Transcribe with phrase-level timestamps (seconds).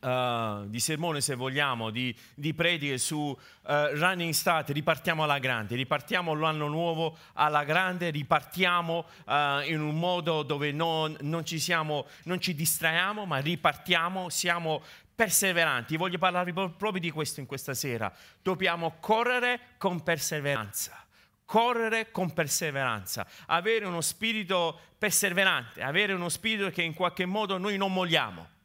[0.00, 5.74] Uh, di sermone se vogliamo, di, di prediche su uh, Running Start, ripartiamo alla grande,
[5.74, 9.32] ripartiamo l'anno nuovo alla grande, ripartiamo uh,
[9.66, 14.82] in un modo dove non, non, ci siamo, non ci distraiamo, ma ripartiamo, siamo
[15.14, 15.98] perseveranti.
[15.98, 18.10] Voglio parlare proprio di questo in questa sera.
[18.40, 21.04] Dobbiamo correre con perseveranza
[21.50, 27.76] correre con perseveranza, avere uno spirito perseverante, avere uno spirito che in qualche modo noi
[27.76, 28.58] non molliamo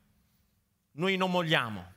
[0.95, 1.94] noi non molliamo.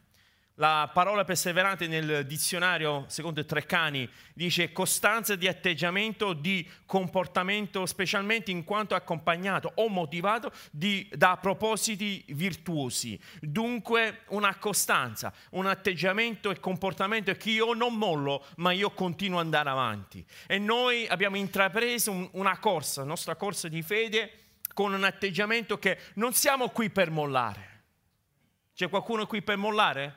[0.60, 8.64] La parola perseverante nel dizionario, secondo Treccani, dice costanza di atteggiamento, di comportamento, specialmente in
[8.64, 13.16] quanto accompagnato o motivato di, da propositi virtuosi.
[13.40, 19.44] Dunque una costanza, un atteggiamento e comportamento che io non mollo, ma io continuo ad
[19.44, 20.26] andare avanti.
[20.48, 24.32] E noi abbiamo intrapreso un, una corsa, la nostra corsa di fede,
[24.74, 27.77] con un atteggiamento che non siamo qui per mollare
[28.78, 30.16] c'è qualcuno qui per mollare?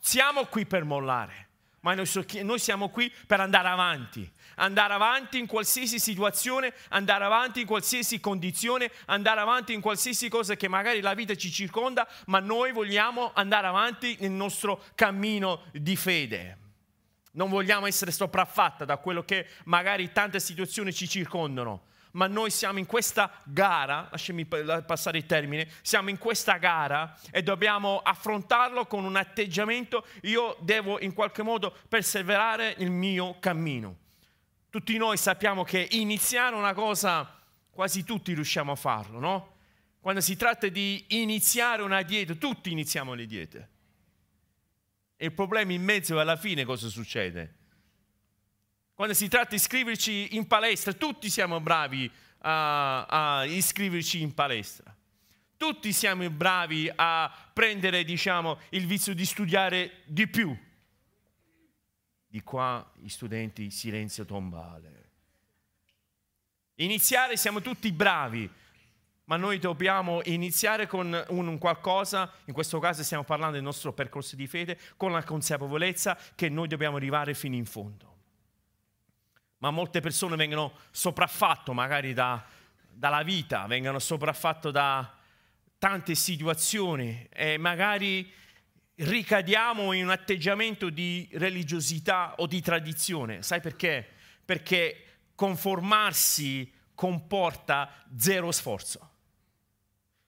[0.00, 1.48] Siamo qui per mollare,
[1.82, 4.28] ma noi, siamo qui per andare avanti.
[4.56, 10.56] Andare avanti in qualsiasi situazione, andare avanti in qualsiasi condizione, andare avanti in qualsiasi cosa
[10.56, 15.94] che magari la vita ci circonda, ma noi vogliamo andare avanti nel nostro cammino di
[15.94, 16.58] fede.
[17.34, 22.78] Non vogliamo essere sopraffatta da quello che magari tante situazioni ci circondano ma noi siamo
[22.78, 29.04] in questa gara, lasciami passare il termine, siamo in questa gara e dobbiamo affrontarlo con
[29.04, 33.98] un atteggiamento, io devo in qualche modo perseverare il mio cammino.
[34.70, 37.40] Tutti noi sappiamo che iniziare una cosa,
[37.70, 39.52] quasi tutti riusciamo a farlo, no?
[40.00, 43.68] Quando si tratta di iniziare una dieta, tutti iniziamo le diete.
[45.16, 47.54] E il problema in mezzo alla fine cosa succede?
[48.94, 52.08] Quando si tratta di iscriverci in palestra, tutti siamo bravi
[52.42, 54.94] a, a iscriverci in palestra.
[55.56, 60.56] Tutti siamo bravi a prendere, diciamo, il vizio di studiare di più.
[62.28, 65.10] Di qua gli studenti silenzio tombale.
[66.76, 68.48] Iniziare siamo tutti bravi,
[69.24, 74.36] ma noi dobbiamo iniziare con un qualcosa, in questo caso stiamo parlando del nostro percorso
[74.36, 78.13] di fede, con la consapevolezza che noi dobbiamo arrivare fino in fondo
[79.64, 82.44] ma molte persone vengono sopraffatto magari da,
[82.86, 85.10] dalla vita, vengono sopraffatto da
[85.78, 88.30] tante situazioni e magari
[88.96, 93.42] ricadiamo in un atteggiamento di religiosità o di tradizione.
[93.42, 94.06] Sai perché?
[94.44, 99.12] Perché conformarsi comporta zero sforzo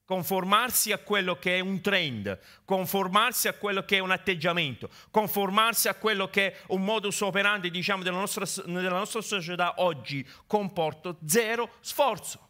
[0.06, 5.89] conformarsi a quello che è un trend, conformarsi a quello che è un atteggiamento, conformarsi
[5.89, 11.15] a quello che è un modus operandi, diciamo, della nostra, della nostra società oggi, comporta
[11.27, 12.49] zero sforzo.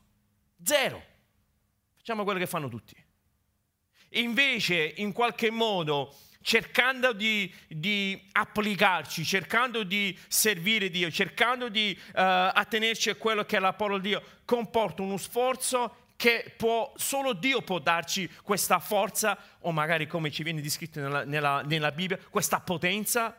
[0.62, 1.02] Zero.
[1.96, 2.94] Facciamo quello che fanno tutti.
[4.10, 12.10] Invece, in qualche modo, cercando di, di, applicarci, cercando di servire Dio, cercando di uh,
[12.12, 17.34] attenerci a quello che è la parola di Dio, comporta uno sforzo che può, solo
[17.34, 22.18] Dio può darci questa forza, o magari come ci viene descritto nella, nella, nella Bibbia,
[22.30, 23.36] questa potenza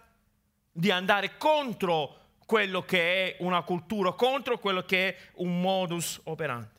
[0.71, 6.75] di andare contro quello che è una cultura, contro quello che è un modus operandi.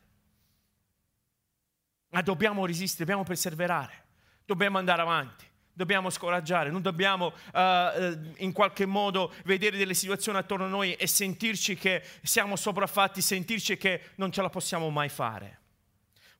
[2.11, 4.05] Ma dobbiamo resistere, dobbiamo perseverare,
[4.45, 5.47] dobbiamo andare avanti
[5.79, 11.07] dobbiamo scoraggiare, non dobbiamo uh, in qualche modo vedere delle situazioni attorno a noi e
[11.07, 15.59] sentirci che siamo sopraffatti, sentirci che non ce la possiamo mai fare.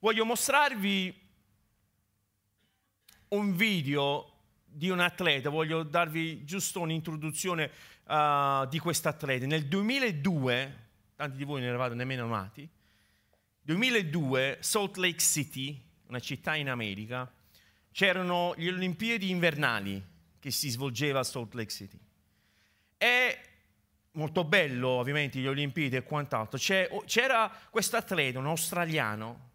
[0.01, 1.13] Voglio mostrarvi
[3.29, 4.31] un video
[4.63, 7.69] di un atleta, voglio darvi giusto un'introduzione
[8.05, 9.45] uh, di questo atleta.
[9.45, 10.87] Nel 2002,
[11.17, 12.65] tanti di voi non eravate nemmeno nati,
[13.61, 17.29] 2002 Salt Lake City, una città in America,
[17.91, 20.01] c'erano le Olimpiadi invernali
[20.39, 21.99] che si svolgeva a Salt Lake City.
[22.97, 23.37] E
[24.11, 26.57] molto bello ovviamente le Olimpiadi e quant'altro.
[26.57, 29.47] C'era questo atleta, un australiano,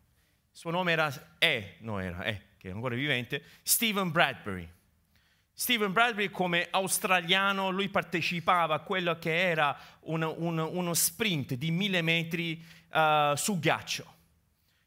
[0.55, 4.69] suo nome era, è, no era, è, che è ancora vivente, Stephen Bradbury.
[5.53, 11.71] Stephen Bradbury come australiano, lui partecipava a quello che era un, un, uno sprint di
[11.71, 14.13] mille metri uh, su ghiaccio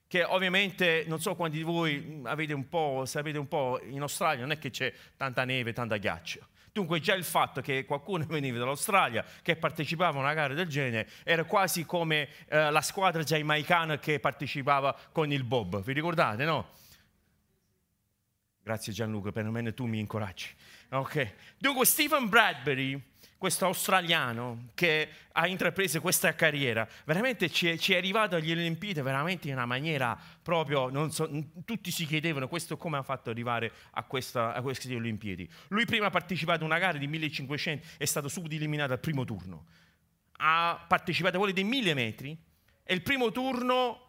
[0.08, 4.40] che ovviamente non so quanti di voi avete un po', sapete un po', in Australia
[4.40, 6.48] non è che c'è tanta neve, tanta ghiaccio.
[6.78, 11.10] Dunque già il fatto che qualcuno veniva dall'Australia, che partecipava a una gara del genere,
[11.24, 15.82] era quasi come eh, la squadra giamaicana che partecipava con il Bob.
[15.82, 16.70] Vi ricordate, no?
[18.62, 20.50] Grazie Gianluca, perlomeno tu mi incoraggi.
[20.90, 21.34] Ok.
[21.58, 23.02] Dunque Stephen Bradbury
[23.38, 29.01] questo australiano che ha intrapreso questa carriera, veramente ci è, ci è arrivato agli Olimpiadi
[29.01, 31.30] veramente in una maniera proprio, so,
[31.63, 35.48] tutti si chiedevano questo come ha fatto arrivare a, questa, a queste Olimpiadi.
[35.69, 39.24] Lui prima ha partecipato a una gara di 1500, è stato subito eliminato al primo
[39.24, 39.66] turno.
[40.40, 42.38] Ha partecipato a quelle dei 1000 metri
[42.83, 44.06] e il primo turno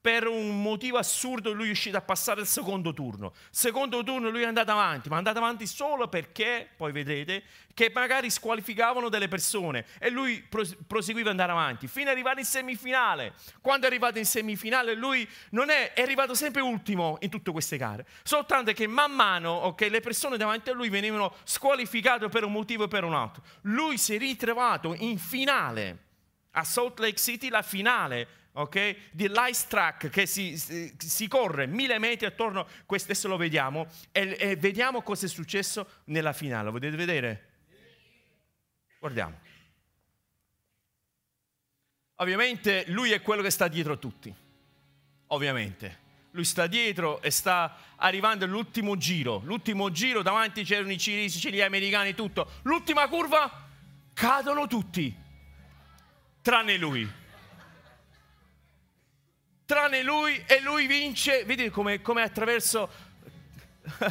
[0.00, 3.32] per un motivo assurdo lui è uscito a passare il secondo turno.
[3.50, 7.42] Secondo turno lui è andato avanti, ma è andato avanti solo perché, poi vedrete,
[7.74, 10.46] che magari squalificavano delle persone e lui
[10.86, 13.34] proseguiva ad andare avanti fino ad arrivare in semifinale.
[13.60, 17.76] Quando è arrivato in semifinale lui non è, è arrivato sempre ultimo in tutte queste
[17.76, 22.52] gare, soltanto che man mano okay, le persone davanti a lui venivano squalificate per un
[22.52, 23.42] motivo o per un altro.
[23.62, 26.06] Lui si è ritrovato in finale
[26.52, 28.96] a Salt Lake City, la finale ok?
[29.12, 34.36] Di l'ice track che si, si, corre mille metri attorno, questo adesso lo vediamo, e,
[34.38, 36.64] e vediamo cosa è successo nella finale.
[36.64, 37.46] Lo vedere?
[38.98, 39.38] Guardiamo.
[42.16, 44.34] Ovviamente lui è quello che sta dietro a tutti,
[45.28, 46.06] ovviamente.
[46.32, 49.40] Lui sta dietro e sta arrivando all'ultimo giro.
[49.44, 52.50] L'ultimo giro, davanti c'erano i cinesi, gli americani, tutto.
[52.62, 53.66] L'ultima curva,
[54.12, 55.14] cadono tutti,
[56.42, 57.26] tranne lui
[59.68, 62.88] tranne lui e lui vince, vedi come, come attraverso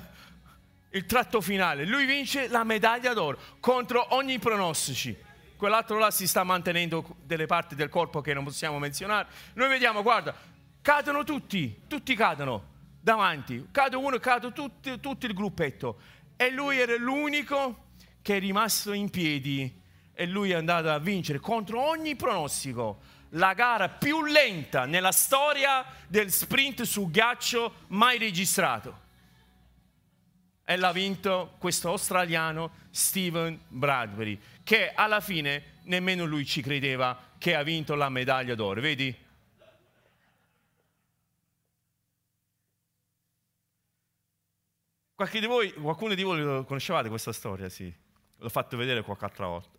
[0.91, 5.17] il tratto finale, lui vince la medaglia d'oro contro ogni pronostici.
[5.55, 9.29] Quell'altro là si sta mantenendo delle parti del corpo che non possiamo menzionare.
[9.53, 10.35] Noi vediamo, guarda,
[10.79, 15.99] cadono tutti, tutti cadono davanti, cade uno, cade tutto, tutto il gruppetto.
[16.35, 17.85] E lui era l'unico
[18.21, 19.81] che è rimasto in piedi
[20.13, 25.85] e lui è andato a vincere contro ogni pronostico la gara più lenta nella storia
[26.07, 29.05] del sprint su ghiaccio mai registrato.
[30.63, 37.55] E l'ha vinto questo australiano Steven Bradbury, che alla fine nemmeno lui ci credeva che
[37.55, 39.25] ha vinto la medaglia d'oro, vedi?
[45.31, 47.69] Di voi, qualcuno di voi conoscevate questa storia?
[47.69, 47.91] Sì,
[48.37, 49.76] l'ho fatto vedere qualche altra volta.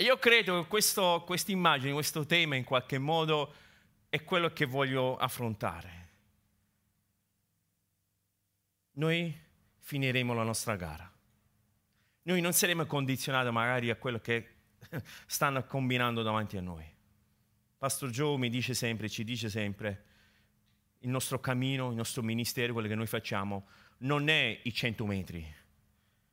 [0.00, 3.52] E io credo che questa immagine, questo tema in qualche modo
[4.08, 6.08] è quello che voglio affrontare.
[8.92, 9.38] Noi
[9.80, 11.12] finiremo la nostra gara.
[12.22, 14.54] Noi non saremo condizionati magari a quello che
[15.26, 16.90] stanno combinando davanti a noi.
[17.76, 20.04] Pastor Joe mi dice sempre, ci dice sempre,
[21.00, 23.66] il nostro cammino, il nostro ministero, quello che noi facciamo,
[23.98, 25.54] non è i 100 metri,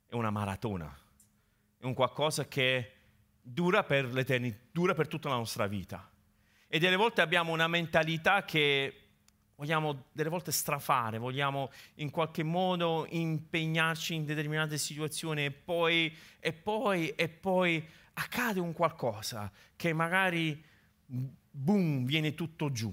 [0.06, 0.98] è una maratona,
[1.76, 2.92] è un qualcosa che
[3.52, 4.08] dura per
[4.70, 6.10] dura per tutta la nostra vita.
[6.66, 9.04] E delle volte abbiamo una mentalità che
[9.56, 16.52] vogliamo delle volte strafare, vogliamo in qualche modo impegnarci in determinate situazioni e poi, e
[16.52, 17.84] poi, e poi
[18.14, 20.62] accade un qualcosa che magari,
[21.06, 22.92] boom, viene tutto giù.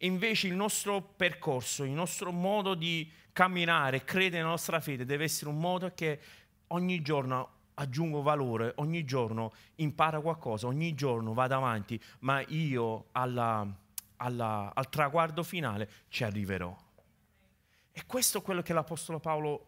[0.00, 5.24] E invece il nostro percorso, il nostro modo di camminare, credere nella nostra fede deve
[5.24, 6.20] essere un modo che
[6.68, 13.66] ogni giorno aggiungo valore, ogni giorno impara qualcosa, ogni giorno vado avanti, ma io alla,
[14.16, 16.76] alla, al traguardo finale ci arriverò.
[17.92, 19.66] E questo è quello che l'Apostolo Paolo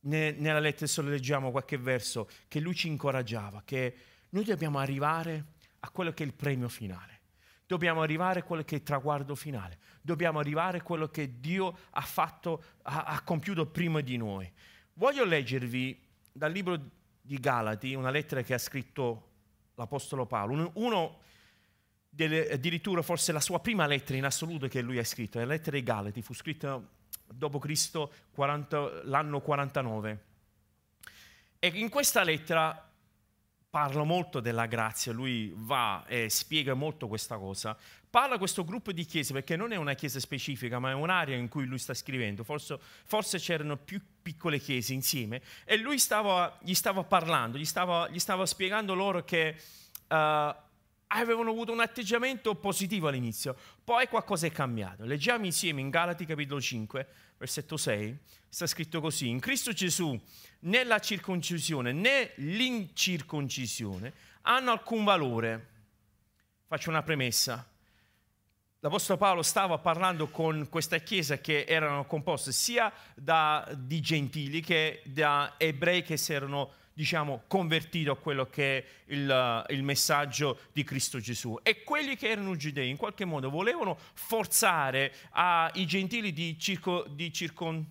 [0.00, 3.96] ne, nella lettera, se lo leggiamo qualche verso, che lui ci incoraggiava, che
[4.30, 5.44] noi dobbiamo arrivare
[5.80, 7.18] a quello che è il premio finale.
[7.66, 9.78] Dobbiamo arrivare a quello che è il traguardo finale.
[10.00, 14.50] Dobbiamo arrivare a quello che Dio ha fatto, ha, ha compiuto prima di noi.
[14.94, 16.98] Voglio leggervi dal libro
[17.30, 19.28] di Galati, una lettera che ha scritto
[19.76, 21.20] l'Apostolo Paolo, uno
[22.08, 25.70] delle, addirittura forse la sua prima lettera in assoluto che lui ha scritto, la lettera
[25.70, 26.82] dei Galati, fu scritta
[27.32, 30.24] dopo Cristo 40, l'anno 49.
[31.60, 32.90] E in questa lettera
[33.70, 37.78] parla molto della grazia, lui va e spiega molto questa cosa.
[38.10, 41.46] Parla questo gruppo di chiese perché non è una chiesa specifica, ma è un'area in
[41.46, 42.42] cui lui sta scrivendo.
[42.42, 48.08] Forse, forse c'erano più piccole chiese insieme e lui stava, gli stava parlando, gli stava,
[48.08, 49.56] gli stava spiegando loro che
[50.08, 50.14] uh,
[51.12, 55.04] avevano avuto un atteggiamento positivo all'inizio, poi qualcosa è cambiato.
[55.04, 57.06] Leggiamo insieme in Galati capitolo 5,
[57.38, 58.16] versetto 6,
[58.48, 60.18] sta scritto così, in Cristo Gesù
[60.60, 64.12] né la circoncisione né l'incirconcisione
[64.42, 65.68] hanno alcun valore.
[66.66, 67.69] Faccio una premessa.
[68.80, 75.02] l'Apostolo Paolo stava parlando con questa chiesa che erano composte sia da, di gentili che
[75.04, 80.82] da ebrei che si erano diciamo, convertiti a quello che è il, il, messaggio di
[80.82, 81.58] Cristo Gesù.
[81.62, 87.32] E quelli che erano giudei in qualche modo volevano forzare ai gentili di, circo, di
[87.32, 87.86] circon,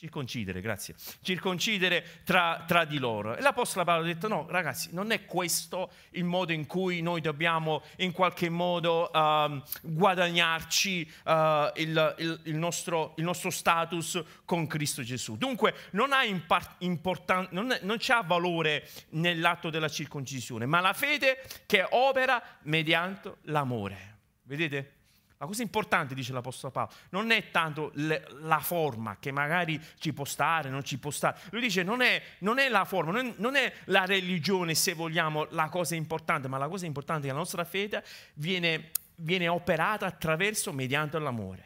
[0.00, 3.36] circoncidere, grazie, circoncidere tra, tra, di loro.
[3.36, 7.20] E l'Apostolo Paolo ha detto no, ragazzi, non è questo il modo in cui noi
[7.20, 11.32] dobbiamo in qualche modo uh, guadagnarci uh,
[11.74, 15.36] il, il, il, nostro, il, nostro, status con Cristo Gesù.
[15.36, 21.44] Dunque non ha, impar- importan- non, non c'ha valore nell'atto della circoncisione, ma la fede
[21.66, 24.16] che opera mediante l'amore.
[24.44, 24.99] Vedete?
[25.40, 30.12] La cosa importante, dice l'Apostolo Paolo, non è tanto le, la forma che magari ci
[30.12, 31.40] può stare, non ci può stare.
[31.48, 34.92] Lui dice non è, non è la forma, non è, non è, la religione, se
[34.92, 38.04] vogliamo, la cosa importante, ma la cosa importante è che la nostra fede
[38.34, 41.64] viene, viene operata attraverso, mediante l'amore.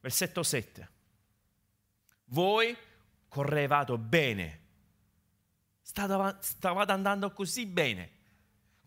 [0.00, 0.90] Versetto 7.
[2.24, 2.76] Voi
[3.28, 4.60] correvate bene,
[5.80, 8.10] stavate andando così bene,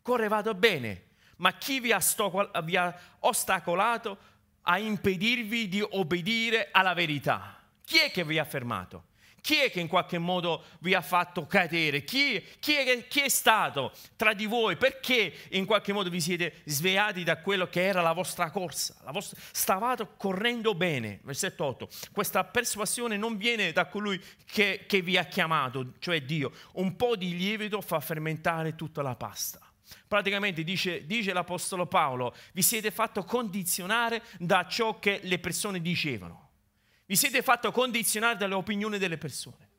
[0.01, 1.03] correvate bene
[1.37, 4.17] ma chi vi ha, ostacolato
[4.61, 7.59] a impedirvi di obbedire alla verità?
[7.83, 9.05] Chi è che vi ha fermato?
[9.45, 12.03] Chi è che in qualche modo vi ha fatto cadere?
[12.03, 14.75] Chi, chi, è, chi, è, stato tra di voi?
[14.75, 18.95] Perché in qualche modo vi siete svegliati da quello che era la vostra corsa?
[19.03, 21.19] La vostra, stavate correndo bene.
[21.21, 21.87] Versetto 8.
[22.11, 24.19] Questa persuasione non viene da colui
[24.51, 26.51] che, che vi ha chiamato, cioè Dio.
[26.71, 29.64] Un po' di lievito fa fermentare tutta la pasta.
[30.07, 36.49] Praticamente dice, dice l'Apostolo Paolo, vi siete fatto condizionare da ciò che le persone dicevano.
[37.05, 39.69] Vi siete fatto condizionare dalle opinioni delle persone.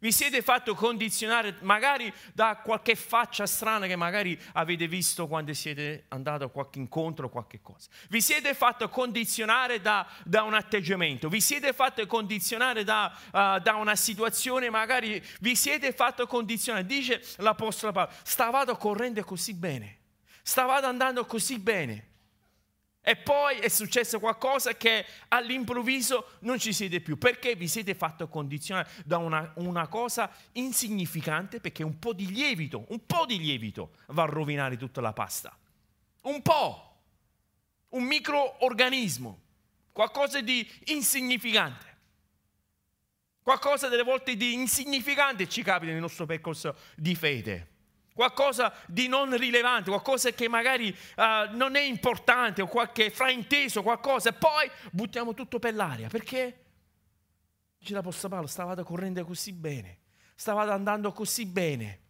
[0.00, 6.04] Vi siete fatto condizionare magari da qualche faccia strana che magari avete visto quando siete
[6.08, 7.88] andati a qualche incontro o qualche cosa.
[8.08, 13.74] Vi siete fatto condizionare da, da un atteggiamento, vi siete fatto condizionare da, uh, da,
[13.74, 16.86] una situazione, magari vi siete fatto condizionare.
[16.86, 19.98] Dice l'Apostolo Paolo, stavate correndo così bene,
[20.42, 22.07] stavate andando così bene.
[23.08, 27.16] E poi è successo qualcosa che all'improvviso non ci siete più.
[27.16, 31.58] Perché vi siete fatto condizionare da una, una, cosa insignificante?
[31.58, 35.56] Perché un po' di lievito, un po' di lievito va a rovinare tutta la pasta.
[36.24, 36.96] Un po'.
[37.88, 39.40] Un microorganismo.
[39.90, 41.96] Qualcosa di insignificante.
[43.42, 47.76] Qualcosa delle volte di insignificante ci capita nel nostro percorso di fede
[48.18, 54.30] qualcosa di non rilevante, qualcosa che magari uh, non è importante o qualche frainteso, qualcosa,
[54.30, 56.08] e poi buttiamo tutto per l'aria.
[56.08, 56.64] Perché?
[57.78, 59.98] Dice l'Apostolo Paolo, stavate correndo così bene,
[60.34, 62.00] stavate andando così bene.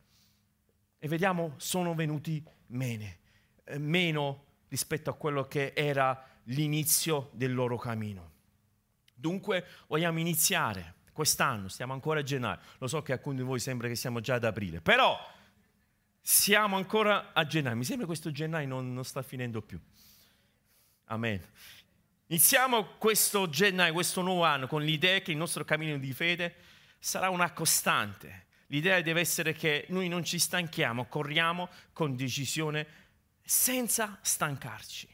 [0.98, 3.18] E vediamo, sono venuti mene,
[3.64, 8.30] eh, meno rispetto a quello che era l'inizio del loro cammino.
[9.12, 13.58] Dunque vogliamo iniziare quest'anno, stiamo ancora a gennaio, lo so che a alcuni di voi
[13.58, 15.36] sembra che siamo già ad aprile, però
[16.30, 17.76] siamo ancora a gennaio.
[17.76, 19.80] Mi sembra che questo gennaio non, non sta finendo più.
[21.06, 21.42] Amen.
[22.26, 26.54] Iniziamo questo gennaio, questo nuovo anno, con l'idea che il nostro cammino di fede
[26.98, 28.44] sarà una costante.
[28.66, 32.86] L'idea deve essere che noi non ci stanchiamo, corriamo con decisione
[33.42, 35.08] senza stancarci.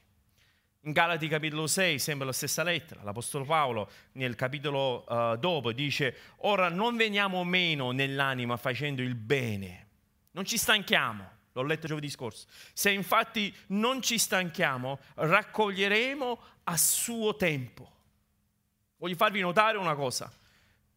[0.81, 6.17] In Galati capitolo 6 sembra la stessa lettera, l'Apostolo Paolo nel capitolo uh, dopo dice,
[6.39, 9.84] ora non veniamo meno nell'anima facendo il bene,
[10.35, 12.47] non ci stanchiamo, l'ho letto giovedì scorso.
[12.73, 17.91] Se infatti non ci stanchiamo, raccoglieremo a suo tempo.
[18.97, 20.33] Voglio farvi notare una cosa,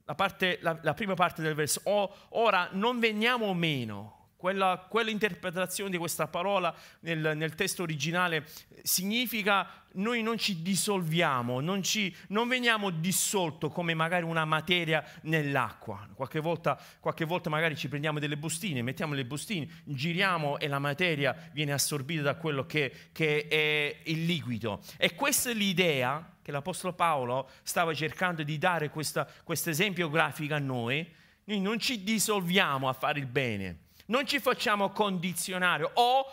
[0.06, 1.82] la, parte, la, la prima parte del verso.
[2.30, 8.46] Ora non veniamo meno quella, quell'interpretazione di questa parola nel, nel, testo originale
[8.84, 16.08] significa noi non ci dissolviamo, non, ci, non veniamo dissolto come magari una materia nell'acqua.
[16.14, 20.80] Qualche volta, qualche volta magari ci prendiamo delle bustine, mettiamo le bustine, giriamo e la
[20.80, 24.82] materia viene assorbita da quello che, che è il liquido.
[24.98, 29.26] E questa è l'idea che l'Apostolo Paolo stava cercando di dare questo
[29.70, 31.12] esempio grafico a noi.
[31.46, 36.26] Noi non ci dissolviamo a fare il bene non ci facciamo condizionare o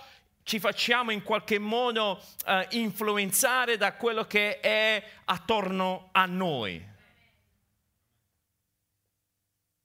[0.42, 6.92] ci facciamo in qualche modo uh, influenzare da quello che è attorno a noi.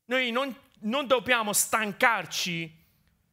[0.06, 2.78] Noi non, non dobbiamo stancarci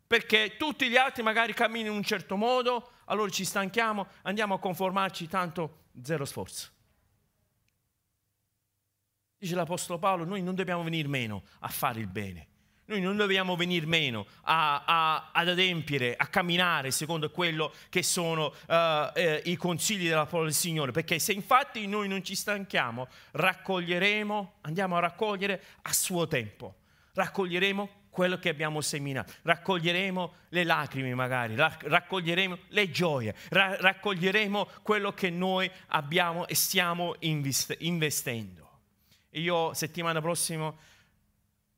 [0.07, 4.59] perché tutti gli altri magari camminano in un certo modo, allora ci stanchiamo, andiamo a
[4.61, 6.71] conformarci, tanto zero sforzo.
[9.39, 12.49] Dice l'Apostolo Paolo, noi non dobbiamo venire meno a fare il bene
[12.89, 18.47] Noi non dobbiamo venire meno a, a, ad adempiere, a camminare secondo quello che sono
[18.47, 23.09] uh, eh, i consigli della parola del Signore, perché se infatti noi non ci stanchiamo,
[23.33, 26.77] raccoglieremo, andiamo a raccogliere a suo tempo,
[27.15, 35.29] raccoglieremo quello che abbiamo seminato, raccoglieremo le lacrime magari, raccoglieremo le gioie, raccoglieremo quello che
[35.29, 38.79] noi abbiamo e stiamo investendo.
[39.31, 40.73] Io settimana prossima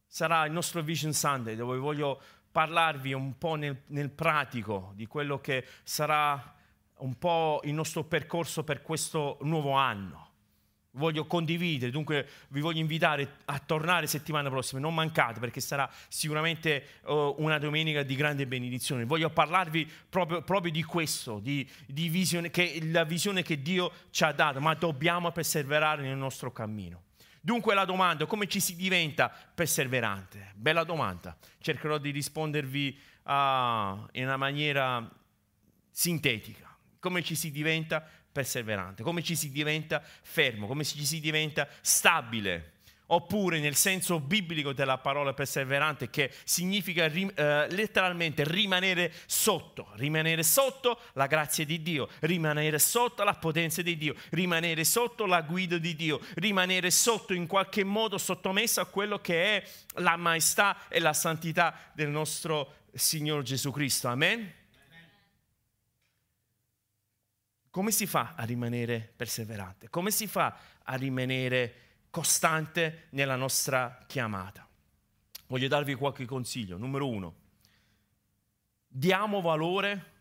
[0.08, 5.38] sarà il nostro Vision Sunday dove voglio parlarvi un po' nel, nel pratico di quello
[5.38, 6.56] che sarà
[6.96, 10.28] un po' il nostro percorso per questo nuovo anno
[10.98, 16.84] voglio condividere, dunque vi voglio invitare a tornare settimana prossima, non mancate perché sarà sicuramente
[17.04, 19.04] uh, una domenica di grande benedizione.
[19.04, 24.24] Voglio parlarvi proprio, proprio di questo, di, di visione, che, la visione che Dio ci
[24.24, 27.02] ha dato, ma dobbiamo perseverare nel nostro cammino.
[27.48, 30.52] Dunque la domanda, come ci si diventa perseverante?
[30.54, 35.10] Bella domanda, cercherò di rispondervi uh, in una maniera
[35.90, 36.76] sintetica.
[37.00, 39.02] Come ci si diventa perseverante?
[39.02, 40.66] Come ci si diventa fermo?
[40.66, 42.77] Come ci si diventa stabile?
[43.10, 50.98] Oppure nel senso biblico della parola perseverante che significa eh, letteralmente rimanere sotto, rimanere sotto
[51.12, 55.94] la grazia di Dio, rimanere sotto la potenza di Dio, rimanere sotto la guida di
[55.94, 61.12] Dio, rimanere sotto in qualche modo sottomesso a quello che è la maestà e la
[61.12, 64.08] santità del nostro Signore Gesù Cristo.
[64.08, 64.54] Amen.
[67.70, 69.88] Come si fa a rimanere perseverante?
[69.88, 74.66] Come si fa a rimanere costante nella nostra chiamata.
[75.46, 76.76] Voglio darvi qualche consiglio.
[76.76, 77.34] Numero uno,
[78.86, 80.16] diamo valore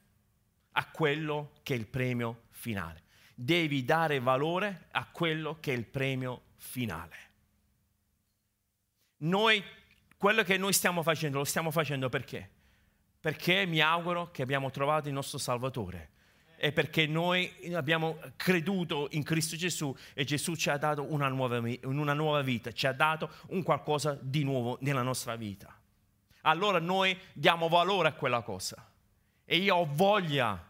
[0.71, 3.03] a quello che è il premio finale.
[3.33, 7.15] Devi dare valore a quello che è il premio finale.
[9.17, 9.63] Noi,
[10.17, 12.49] quello che noi stiamo facendo, lo stiamo facendo perché?
[13.19, 16.11] Perché mi auguro che abbiamo trovato il nostro Salvatore
[16.57, 21.61] è perché noi abbiamo creduto in Cristo Gesù e Gesù ci ha dato una nuova,
[21.83, 25.73] una nuova vita, ci ha dato un qualcosa di nuovo nella nostra vita.
[26.41, 28.89] Allora noi diamo valore a quella cosa
[29.45, 30.65] e io ho voglia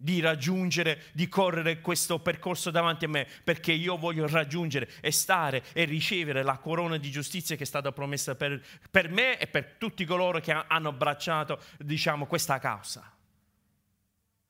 [0.00, 5.64] di raggiungere, di correre questo percorso davanti a me, perché io voglio raggiungere e stare
[5.72, 9.74] e ricevere la corona di giustizia che è stata promessa per, per me e per
[9.76, 13.12] tutti coloro che hanno abbracciato, diciamo, questa causa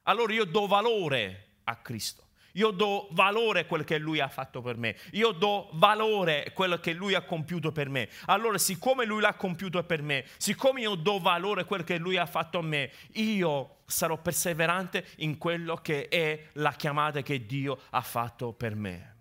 [0.09, 2.27] allora io do valore a Cristo.
[2.53, 4.97] Io do valore a quello che Lui ha fatto per me.
[5.13, 8.09] Io do valore a quello che Lui ha compiuto per me.
[8.25, 12.17] Allora, siccome Lui l'ha compiuto per me, siccome io do valore a quello che Lui
[12.17, 17.79] ha fatto a me, io sarò perseverante in quello che è la chiamata che Dio
[17.91, 19.17] ha fatto per me.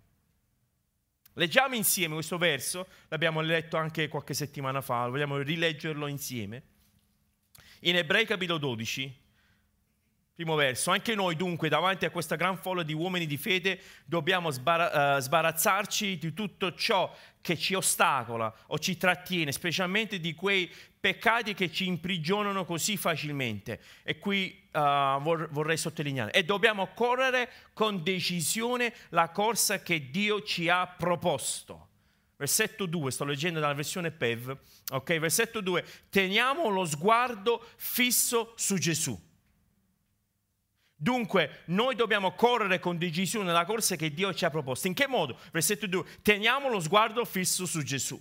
[1.33, 6.63] Leggiamo insieme questo verso, l'abbiamo letto anche qualche settimana fa, vogliamo rileggerlo insieme.
[7.81, 9.25] In Ebrei capitolo 12,
[10.37, 14.51] Primo verso, anche noi dunque davanti a questa gran folla di uomini di fede dobbiamo
[14.51, 20.71] sbar- uh, sbarazzarci di tutto ciò che ci ostacola o ci trattiene, specialmente di quei
[20.99, 23.81] peccati che ci imprigionano così facilmente.
[24.03, 30.43] E qui uh, vor- vorrei sottolineare, e dobbiamo correre con decisione la corsa che Dio
[30.43, 31.87] ci ha proposto.
[32.35, 34.55] Versetto 2, sto leggendo dalla versione PEV,
[34.91, 35.17] ok?
[35.17, 39.25] Versetto 2, teniamo lo sguardo fisso su Gesù
[40.99, 44.87] Dunque, noi dobbiamo correre con decisione la corsa che Dio ci ha proposto.
[44.87, 45.37] In che modo?
[45.51, 46.03] Versetto 2.
[46.23, 48.19] Teniamo lo sguardo fisso su Gesù,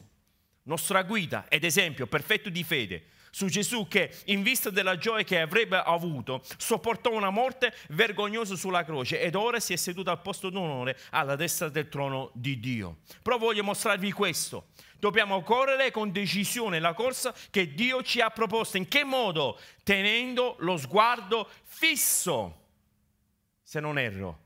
[0.64, 3.06] nostra guida ed esempio perfetto di fede.
[3.30, 8.84] Su Gesù che, in vista della gioia che avrebbe avuto, sopportò una morte vergognosa sulla
[8.84, 12.98] croce ed ora si è seduto al posto d'onore alla destra del trono di Dio.
[13.22, 14.68] Però voglio mostrarvi questo.
[14.98, 18.76] Dobbiamo correre con decisione la corsa che Dio ci ha proposto.
[18.76, 19.58] In che modo?
[19.82, 22.64] Tenendo lo sguardo fisso
[23.66, 24.38] se non erro,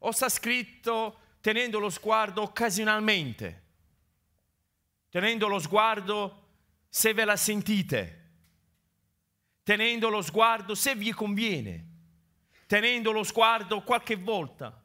[0.00, 3.62] o sta scritto tenendo lo sguardo occasionalmente,
[5.08, 6.48] tenendo lo sguardo
[6.90, 8.30] se ve la sentite,
[9.62, 11.86] tenendo lo sguardo se vi conviene,
[12.66, 14.78] tenendo lo sguardo qualche volta,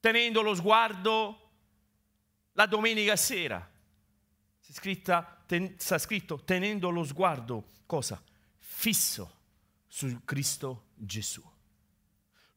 [0.00, 1.50] tenendo lo sguardo
[2.52, 3.70] la domenica sera.
[4.60, 8.22] Scritta, ten, sta scritto tenendo lo sguardo cosa?
[8.56, 9.30] Fisso
[9.86, 11.56] su Cristo Gesù.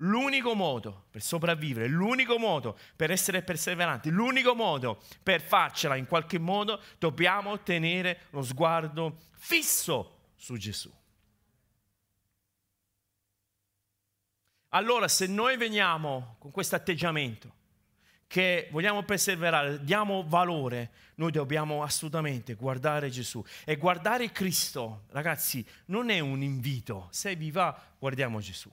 [0.03, 6.39] L'unico modo per sopravvivere, l'unico modo per essere perseveranti, l'unico modo per farcela in qualche
[6.39, 10.91] modo, dobbiamo tenere lo sguardo fisso su Gesù.
[14.69, 17.59] Allora, se noi veniamo con questo atteggiamento,
[18.25, 23.43] che vogliamo perseverare, diamo valore, noi dobbiamo assolutamente guardare Gesù.
[23.65, 27.09] E guardare Cristo, ragazzi, non è un invito.
[27.11, 28.71] Se vi va, guardiamo Gesù.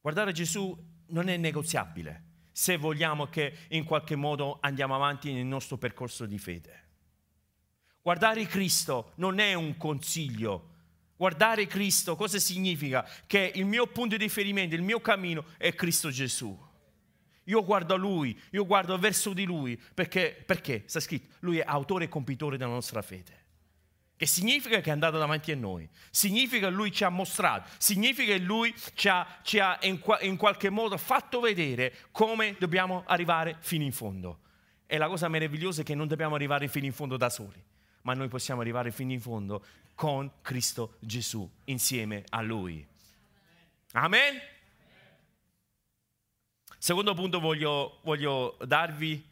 [0.00, 0.76] Guardare Gesù
[1.08, 6.38] non è negoziabile se vogliamo che in qualche modo andiamo avanti nel nostro percorso di
[6.38, 6.88] fede.
[8.02, 10.68] Guardare Cristo non è un consiglio.
[11.16, 13.06] Guardare Cristo cosa significa?
[13.26, 16.58] Che il mio punto di riferimento, il mio cammino è Cristo Gesù.
[17.44, 21.64] Io guardo a Lui, io guardo verso di Lui, perché, perché sta scritto, Lui è
[21.66, 23.39] autore e compitore della nostra fede.
[24.20, 28.34] Che significa che è andato davanti a noi, significa che Lui ci ha mostrato, significa
[28.34, 33.56] che Lui ci ha, ci ha in, in qualche modo fatto vedere come dobbiamo arrivare
[33.60, 34.40] fino in fondo.
[34.84, 37.64] E la cosa meravigliosa è che non dobbiamo arrivare fino in fondo da soli,
[38.02, 42.86] ma noi possiamo arrivare fino in fondo con Cristo Gesù, insieme a Lui.
[43.92, 44.38] Amen?
[46.76, 49.26] Secondo punto voglio, voglio darvi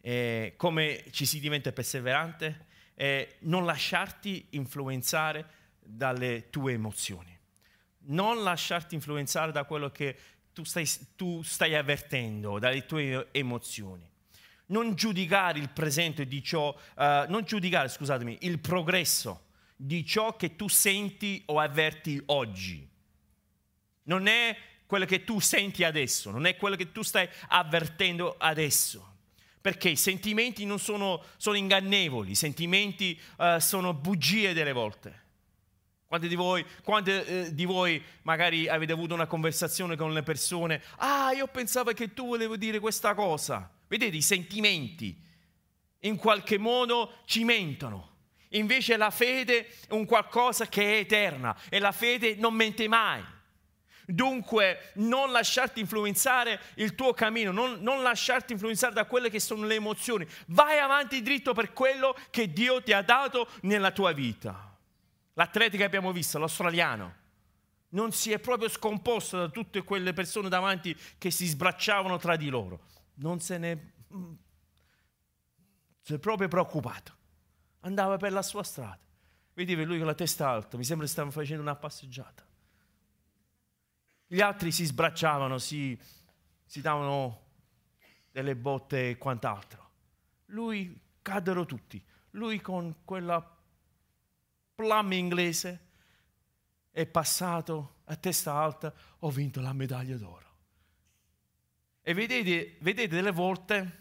[0.00, 2.66] eh, come ci si diventa perseverante,
[3.00, 5.46] eh, non lasciarti influenzare
[5.78, 7.36] dalle tue emozioni.
[8.10, 10.16] Non lasciarti influenzare da quello che
[10.52, 10.84] tu stai,
[11.14, 14.04] tu stai avvertendo, dalle tue emozioni.
[14.66, 20.56] Non giudicare il presente di ciò, uh, non giudicare, scusatemi, il progresso di ciò che
[20.56, 22.86] tu senti o avverti oggi.
[24.04, 24.56] Non è
[24.86, 29.17] quello che tu senti adesso, non è quello che tu stai avvertendo adesso.
[29.68, 35.24] Perché i sentimenti non sono, sono ingannevoli, i sentimenti uh, sono bugie delle volte.
[36.06, 40.82] Quanti di, voi, quanti eh, di voi magari avete avuto una conversazione con le persone?
[40.96, 43.70] Ah, io pensavo che tu volevi dire questa cosa.
[43.86, 45.22] Vedete, i sentimenti
[45.98, 48.12] in qualche modo ci mentono.
[48.52, 53.22] Invece la fede è un qualcosa che è eterna e la fede non mente mai.
[54.10, 59.66] Dunque non lasciarti influenzare il tuo cammino, non, non, lasciarti influenzare da quelle che sono
[59.66, 60.26] le emozioni.
[60.46, 64.74] Vai avanti dritto per quello che Dio ti ha dato nella tua vita.
[65.34, 67.14] L'atleta che abbiamo visto, l'australiano,
[67.90, 72.48] non si è proprio scomposto da tutte quelle persone davanti che si sbracciavano tra di
[72.48, 72.80] loro.
[73.16, 73.92] Non se ne...
[76.00, 77.12] si è proprio preoccupato.
[77.80, 78.98] Andava per la sua strada.
[79.52, 82.47] Vedeva lui con la testa alta, mi sembra che stava facendo una passeggiata.
[84.30, 85.98] Gli altri si sbracciavano, si,
[86.66, 87.46] si davano
[88.30, 89.90] delle botte e quant'altro.
[90.46, 92.02] Lui caddero tutti.
[92.32, 93.56] Lui con quella
[94.74, 95.86] plum inglese
[96.90, 100.46] è passato a testa alta, ho vinto la medaglia d'oro.
[102.02, 103.98] E vedete, vedete delle volte,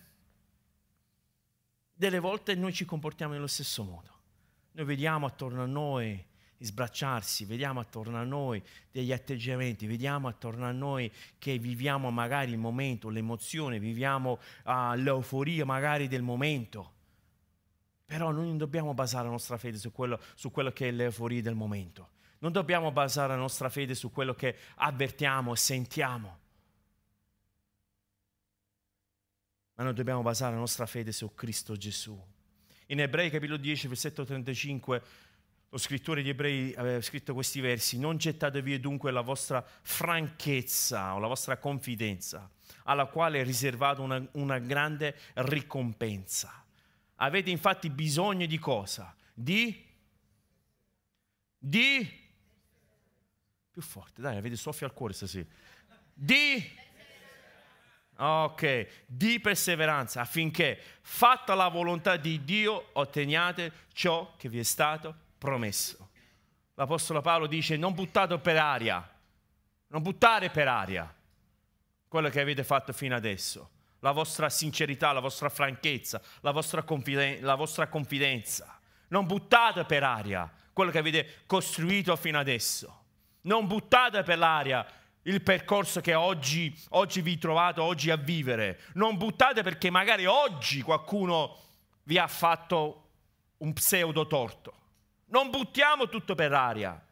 [1.94, 4.16] delle volte noi ci comportiamo nello stesso modo.
[4.74, 6.24] Noi vediamo attorno a noi
[6.60, 12.58] sbracciarsi, vediamo attorno a noi degli atteggiamenti, vediamo attorno a noi che viviamo magari il
[12.58, 16.94] momento, l'emozione, viviamo uh, l'euforia magari del momento.
[18.06, 21.42] Però noi non dobbiamo basare la nostra fede su quello, su quello che è l'euforia
[21.42, 22.12] del momento.
[22.40, 26.40] Non dobbiamo basare la nostra fede su quello che avvertiamo e sentiamo.
[29.74, 32.20] Ma noi dobbiamo basare la nostra fede su Cristo Gesù.
[32.88, 35.04] In Ebrei capitolo 10, versetto 35
[35.70, 41.14] lo scrittore di Ebrei aveva scritto questi versi, non gettate via dunque la vostra franchezza
[41.14, 42.50] o la vostra confidenza,
[42.84, 46.64] alla quale è riservata una, una grande ricompensa.
[47.16, 49.14] Avete infatti bisogno di cosa?
[49.34, 49.86] Di?
[51.58, 52.26] Di?
[53.70, 55.50] Più forte, dai, avete soffio al cuore stasera.
[56.14, 56.86] Di?
[58.20, 65.26] Ok, di perseveranza affinché, fatta la volontà di Dio, otteniate ciò che vi è stato
[65.38, 66.10] promesso.
[66.76, 69.08] L'Apostolo Paolo dice non buttate per aria,
[69.88, 71.14] non buttare per aria
[72.08, 73.70] quello che avete fatto fino adesso,
[74.00, 78.80] la vostra sincerità, la vostra franchezza, la vostra, confiden- la vostra confidenza.
[79.10, 83.06] Non buttate per aria quello che avete costruito fino adesso.
[83.42, 84.86] Non buttate per l'aria
[85.24, 88.80] il percorso che oggi, oggi vi trovate oggi a vivere.
[88.94, 91.58] Non buttate perché magari oggi qualcuno
[92.04, 93.10] vi ha fatto
[93.58, 94.74] un pseudo torto.
[95.30, 97.06] Non buttiamo tutto per aria,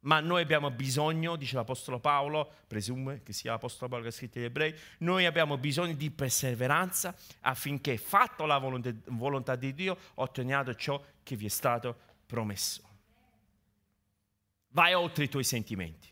[0.00, 4.38] ma noi abbiamo bisogno, dice l'Apostolo Paolo, presume che sia l'Apostolo Paolo che ha scritto
[4.38, 11.02] agli ebrei, noi abbiamo bisogno di perseveranza affinché, fatto la volontà, di Dio, otteniate ciò
[11.22, 12.90] che vi è stato promesso.
[14.68, 16.08] Vai oltre i tuoi sentimenti,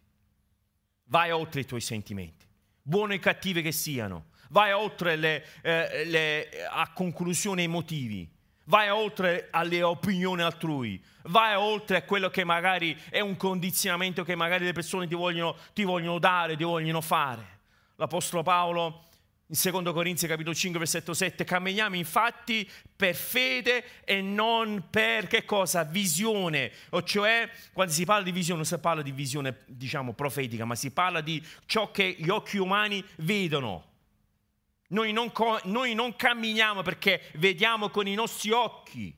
[1.04, 2.46] vai oltre i tuoi sentimenti,
[2.82, 8.38] buoni e cattivi che siano, vai oltre le, eh, le a conclusioni emotivi
[8.70, 14.36] vai oltre alle opinioni altrui, vai oltre a quello che magari è un condizionamento che
[14.36, 17.58] magari le persone ti vogliono, ti vogliono dare, ti vogliono fare.
[17.96, 19.04] L'Apostolo Paolo
[19.48, 25.44] In 2 Corinzi capitolo 5 versetto 7 camminiamo infatti per fede e non per che
[25.44, 25.82] cosa?
[25.82, 30.64] Visione, o cioè quando si parla di visione non si parla di visione diciamo profetica,
[30.64, 33.88] ma si parla di ciò che gli occhi umani vedono.
[34.90, 35.32] Noi non,
[35.64, 39.14] noi non camminiamo perché vediamo con i nostri occhi.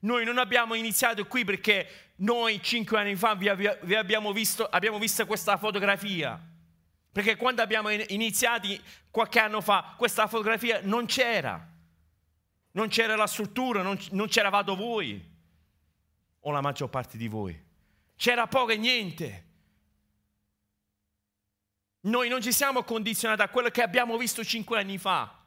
[0.00, 5.24] Noi non abbiamo iniziato qui perché noi cinque anni fa vi, abbiamo, visto, abbiamo visto
[5.26, 6.38] questa fotografia.
[7.10, 8.68] Perché quando abbiamo iniziato
[9.10, 11.70] qualche anno fa, questa fotografia non c'era.
[12.72, 15.32] Non c'era la struttura, non, non c'eravate voi,
[16.40, 17.58] o la maggior parte di voi.
[18.16, 19.44] C'era poco e niente.
[22.04, 25.38] Noi non ci siamo condizionati a quello che abbiamo visto cinque anni fa,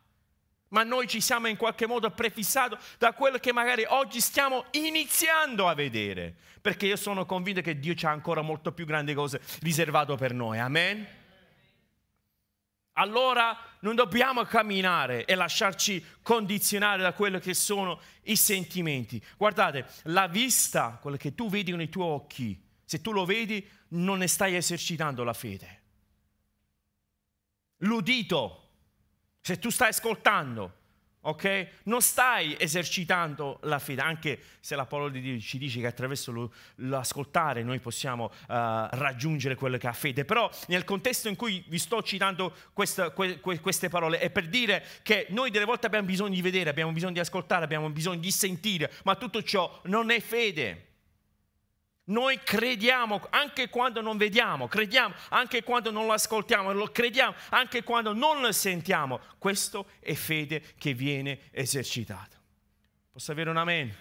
[0.70, 5.68] ma noi ci siamo in qualche modo prefissati da quello che magari oggi stiamo iniziando
[5.68, 10.16] a vedere, perché io sono convinto che Dio ha ancora molto più grandi cose riservate
[10.16, 10.60] per noi.
[10.60, 11.18] Amen
[12.98, 19.24] allora non dobbiamo camminare e lasciarci condizionare da quello che sono i sentimenti.
[19.38, 23.66] Guardate, la vista, quello che tu vedi con i tuoi occhi, se tu lo vedi,
[23.90, 25.77] non ne stai esercitando la fede.
[27.78, 28.70] L'udito,
[29.42, 30.74] se tu stai ascoltando,
[31.22, 31.68] ok?
[31.84, 36.52] Non stai esercitando la fede, anche se la parola di Dio ci dice che attraverso
[36.76, 41.80] l'ascoltare noi possiamo uh, raggiungere quello che ha fede, però nel contesto in cui vi
[41.80, 46.08] sto citando questa, que, que, queste parole è per dire che noi delle volte abbiamo
[46.08, 50.10] bisogno di vedere, abbiamo bisogno di ascoltare, abbiamo bisogno di sentire, ma tutto ciò non
[50.10, 50.87] è fede.
[52.10, 57.84] Noi crediamo anche quando non vediamo, crediamo anche quando non lo ascoltiamo, lo crediamo anche
[57.84, 59.20] quando non lo sentiamo.
[59.38, 62.40] Questo è fede che viene esercitata.
[63.12, 63.94] Posso avere un amen?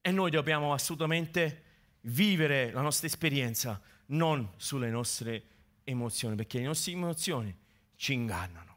[0.00, 1.64] E noi dobbiamo assolutamente
[2.02, 5.42] vivere la nostra esperienza non sulle nostre
[5.84, 7.54] emozioni, perché le nostre emozioni
[7.96, 8.76] ci ingannano.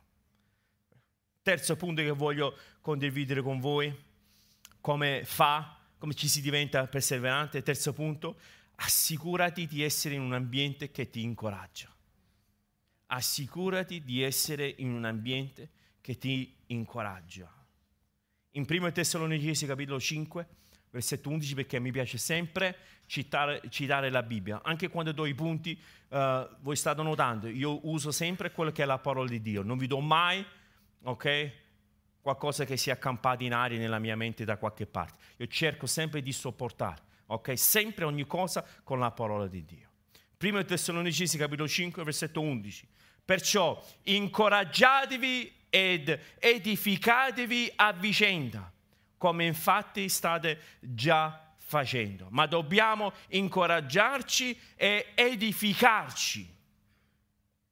[1.42, 3.96] Terzo punto che voglio condividere con voi,
[4.82, 7.62] come fa come ci si diventa perseveranti.
[7.62, 8.40] Terzo punto,
[8.76, 11.94] assicurati di essere in un ambiente che ti incoraggia.
[13.08, 15.70] Assicurati di essere in un ambiente
[16.02, 17.52] che ti incoraggia.
[18.52, 20.48] In 1 Tessalonicesi capitolo 5,
[20.90, 24.62] versetto 11, perché mi piace sempre citare, citare la Bibbia.
[24.64, 28.86] Anche quando do i punti, uh, voi state notando, io uso sempre quello che è
[28.86, 29.64] la parola di Dio.
[29.64, 30.44] Non vi do mai,
[31.04, 31.52] ok?
[32.22, 35.18] Qualcosa che si è accampato in aria nella mia mente da qualche parte.
[35.38, 37.58] Io cerco sempre di sopportare, ok?
[37.58, 39.90] Sempre ogni cosa con la parola di Dio.
[40.38, 42.88] Primo Tessalonicesi capitolo 5 versetto 11.
[43.26, 48.72] Perciò incoraggiatevi ed edificatevi a vicenda,
[49.18, 52.28] come infatti state già facendo.
[52.32, 56.58] Ma dobbiamo incoraggiarci e edificarci.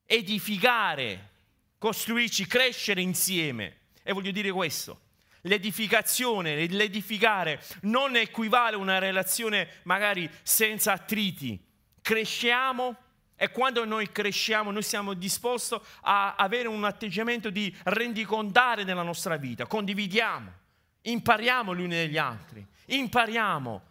[0.06, 1.30] Edificare,
[1.78, 3.78] costruirci, crescere insieme.
[4.08, 5.02] E voglio dire questo.
[5.41, 11.62] L'edificazione, l'edificare non equivale a una relazione magari senza attriti.
[12.02, 12.96] Cresciamo
[13.36, 19.36] e quando noi cresciamo noi siamo disposti a avere un atteggiamento di rendicontare nella nostra
[19.36, 19.65] vita.
[19.65, 20.54] Condividiamo,
[21.02, 23.82] impariamo gli uni dagli altri, impariamo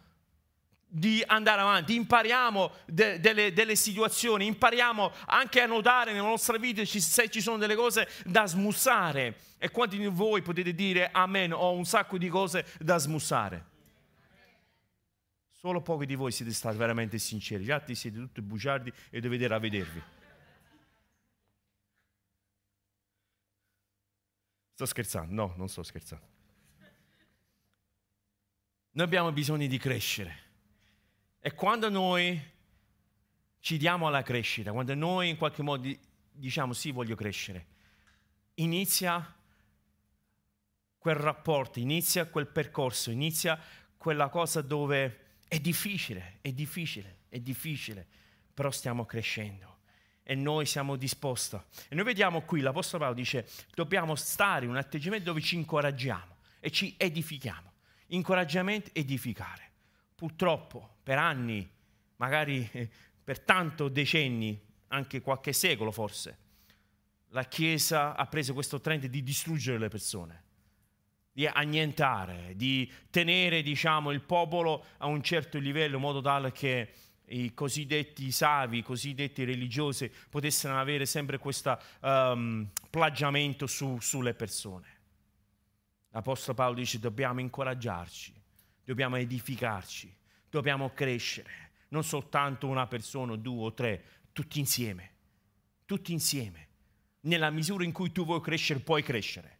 [0.97, 6.83] di andare avanti, impariamo de, delle, delle, situazioni, impariamo anche a notare nella nostra vita
[6.85, 9.35] se ci sono delle cose da smussare.
[9.59, 13.65] E quanti di voi potete dire amen, ho un sacco di cose da smussare?
[15.51, 19.47] Solo pochi di voi siete stati veramente sinceri, gli altri siete tutti bugiardi e dovete
[19.47, 20.03] ravvedervi.
[24.73, 25.33] Sto scherzando?
[25.33, 26.25] No, non sto scherzando.
[28.91, 30.45] Noi abbiamo bisogno di crescere.
[31.39, 32.39] E quando noi
[33.59, 35.89] ci diamo alla crescita, quando noi in qualche modo
[36.31, 37.65] diciamo sì, voglio crescere,
[38.55, 39.35] inizia
[40.97, 43.59] quel rapporto, inizia quel percorso, inizia
[43.97, 48.05] quella cosa dove è difficile, è difficile, è difficile,
[48.53, 49.75] però stiamo crescendo
[50.23, 51.55] e noi siamo disposti.
[51.87, 56.35] E noi vediamo qui, l'Apostolo Paolo dice, dobbiamo stare in un atteggiamento dove ci incoraggiamo
[56.59, 57.71] e ci edifichiamo.
[58.07, 59.71] Incoraggiamento, edificare.
[60.15, 61.65] Purtroppo per anni,
[62.17, 62.69] magari
[63.23, 66.37] per tanto decenni, anche qualche secolo forse,
[67.29, 70.43] la Chiesa ha preso questo trend di distruggere le persone,
[71.31, 76.91] di annientare, di tenere diciamo, il popolo a un certo livello in modo tale che
[77.27, 84.87] i cosiddetti savi, i cosiddetti religiosi potessero avere sempre questo um, plagiamento su, sulle persone.
[86.09, 88.33] L'Apostolo Paolo dice dobbiamo incoraggiarci,
[88.83, 90.17] dobbiamo edificarci,
[90.57, 95.11] dobbiamo crescere, non soltanto una persona, due o tre, tutti insieme,
[95.85, 96.65] tutti insieme.
[97.21, 99.55] Nella misura in cui tu vuoi crescere, puoi crescere.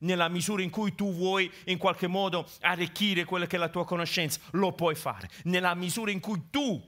[0.00, 3.86] Nella misura in cui tu vuoi in qualche modo arricchire quella che è la tua
[3.86, 5.30] conoscenza, lo puoi fare.
[5.44, 6.80] Nella misura in cui tu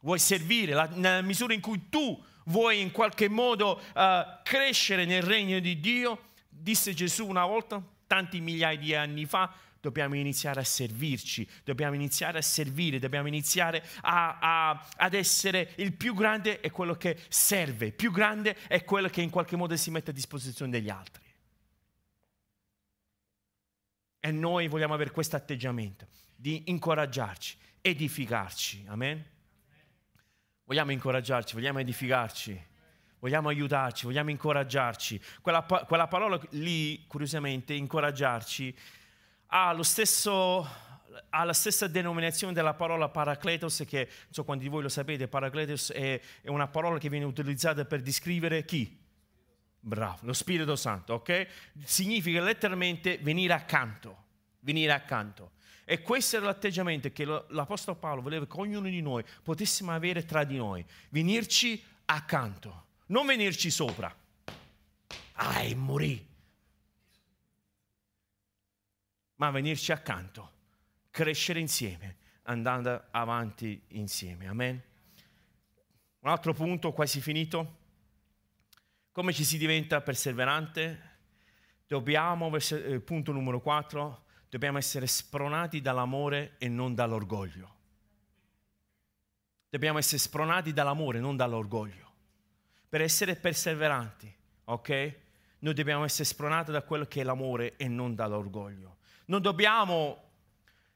[0.00, 5.22] vuoi servire, la, nella misura in cui tu vuoi in qualche modo uh, crescere nel
[5.22, 10.64] regno di Dio, disse Gesù una volta, tanti migliaia di anni fa, dobbiamo iniziare a
[10.64, 16.70] servirci, dobbiamo iniziare a servire, dobbiamo iniziare a, a, ad essere il più grande è
[16.70, 20.70] quello che serve, più grande è quello che in qualche modo si mette a disposizione
[20.70, 21.26] degli altri.
[24.20, 28.84] E noi vogliamo avere questo atteggiamento di incoraggiarci, edificarci.
[28.88, 29.24] Amen?
[30.64, 32.66] Vogliamo incoraggiarci, vogliamo edificarci,
[33.20, 35.20] vogliamo aiutarci, vogliamo incoraggiarci.
[35.40, 38.76] Quella, quella parola lì, curiosamente, incoraggiarci,
[39.48, 40.66] ha, stesso,
[41.30, 45.92] ha, la stessa denominazione della parola paracletos, che so quanti di voi lo sapete, paracletos
[45.92, 48.96] è, è una parola che viene utilizzata per descrivere chi?
[49.80, 51.46] Bravo, lo Spirito Santo, ok?
[51.84, 54.24] Significa letteralmente venire accanto,
[54.60, 55.52] venire accanto.
[55.84, 60.44] E questo era l'atteggiamento che l'Apostolo Paolo voleva che ognuno di noi potessimo avere tra
[60.44, 64.14] di noi, venirci accanto, non venirci sopra.
[65.32, 66.27] Ah, e morì.
[69.38, 70.50] Ma venirci accanto,
[71.10, 74.48] crescere insieme, andando avanti insieme.
[74.48, 74.82] Amen.
[76.20, 77.76] Un altro punto, quasi finito.
[79.12, 81.16] Come ci si diventa perseverante?
[81.86, 87.76] Dobbiamo, eh, punto numero 4, dobbiamo essere spronati dall'amore e non dall'orgoglio.
[89.70, 92.12] Dobbiamo essere spronati dall'amore, non dall'orgoglio.
[92.88, 95.14] Per essere perseveranti, ok?
[95.60, 98.97] Noi dobbiamo essere spronati da quello che è l'amore e non dall'orgoglio.
[99.28, 100.24] Non dobbiamo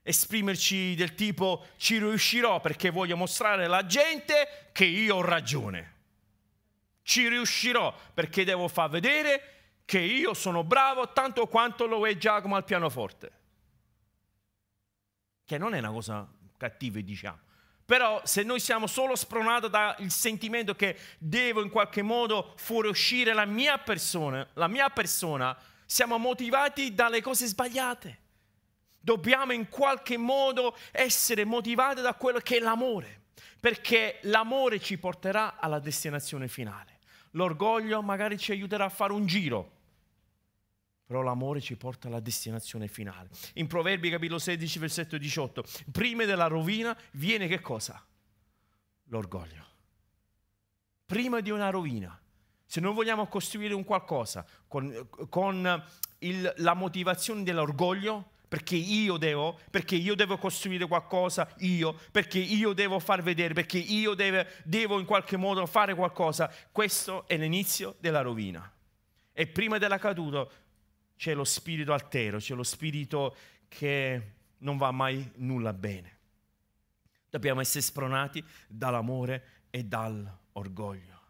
[0.03, 5.91] esprimerci del tipo ci riuscirò perché voglio mostrare alla gente che io ho ragione.
[7.03, 12.57] Ci riuscirò perché devo far vedere che io sono bravo tanto quanto lo è Giacomo
[12.57, 13.41] al pianoforte
[15.53, 17.39] che non è una cosa cattiva, diciamo.
[17.85, 23.45] Però se noi siamo solo spronati dal sentimento che devo in qualche modo fuoriuscire la
[23.45, 28.21] mia persona, la mia persona, siamo motivati dalle cose sbagliate.
[29.03, 33.23] Dobbiamo in qualche modo essere motivati da quello che è l'amore,
[33.59, 37.01] perché l'amore ci porterà alla destinazione finale.
[37.33, 39.81] L'orgoglio magari ci aiuterà a fare un giro,
[41.05, 43.29] però l'amore ci porta alla destinazione finale.
[43.55, 48.03] In Proverbi capitolo 16, versetto 18, prima della rovina viene che cosa?
[49.07, 49.67] L'orgoglio.
[51.05, 52.19] Prima di una rovina,
[52.65, 55.85] se noi vogliamo costruire un qualcosa con, con
[56.21, 62.75] il, la motivazione dell'orgoglio, perché io devo, perché io devo costruire qualcosa, io, perché io
[62.75, 67.97] devo far vedere, perché io deve, devo in qualche modo fare qualcosa, questo è l'inizio
[67.99, 68.71] della rovina.
[69.33, 70.47] E prima della caduta
[71.17, 73.35] c'è lo spirito altero, c'è lo spirito
[73.69, 76.19] che non va mai nulla bene.
[77.31, 81.21] Dobbiamo essere spronati dall'amore e dall'orgoglio.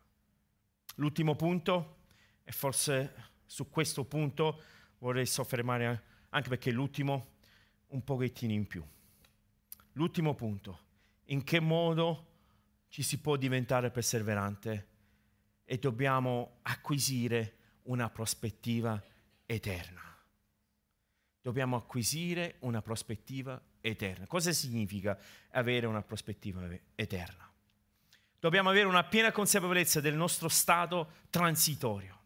[0.96, 1.98] L'ultimo punto,
[2.42, 3.14] e forse
[3.46, 4.60] su questo punto
[4.98, 7.30] vorrei soffermare anche perché l'ultimo
[7.88, 8.84] un pochettino in più.
[9.92, 10.80] L'ultimo punto,
[11.26, 12.28] in che modo
[12.88, 14.88] ci si può diventare perseverante
[15.64, 19.02] e dobbiamo acquisire una prospettiva
[19.46, 20.00] eterna.
[21.40, 24.26] Dobbiamo acquisire una prospettiva eterna.
[24.26, 25.18] Cosa significa
[25.50, 27.50] avere una prospettiva eterna?
[28.38, 32.20] Dobbiamo avere una piena consapevolezza del nostro stato transitorio.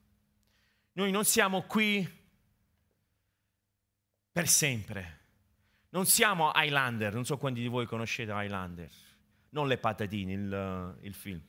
[0.92, 2.08] Noi non siamo qui
[4.36, 5.20] per sempre.
[5.88, 8.90] Non siamo Highlander, non so quanti di voi conoscete Highlander,
[9.48, 11.40] non le patatine, il, il film.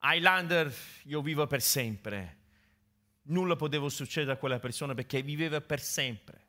[0.00, 0.72] Highlander,
[1.06, 2.36] io vivo per sempre
[3.22, 6.44] nulla poteva succedere a quella persona perché viveva per sempre.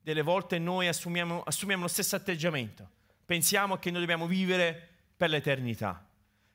[0.00, 2.88] Delle volte noi assumiamo, assumiamo lo stesso atteggiamento.
[3.26, 6.02] Pensiamo che noi dobbiamo vivere per l'eternità.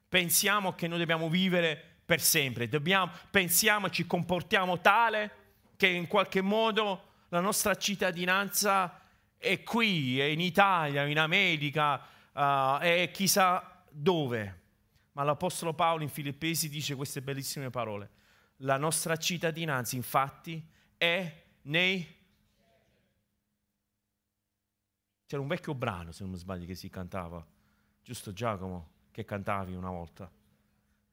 [0.10, 2.68] Pensiamo che noi dobbiamo vivere per sempre.
[2.68, 5.32] Dobbiamo, pensiamo, ci comportiamo tale
[5.76, 9.02] che in qualche modo la nostra cittadinanza
[9.38, 12.02] è qui, è in Italia, in America,
[12.34, 14.62] uh, è chissà dove.
[15.14, 18.10] Ma l'Apostolo Paolo in Filippesi dice queste bellissime parole.
[18.58, 20.64] La nostra cittadinanza, infatti,
[20.98, 22.14] è nei...
[25.26, 27.46] C'era un vecchio brano, se non mi sbaglio, che si cantava,
[28.04, 30.32] giusto Giacomo, che cantavi una volta.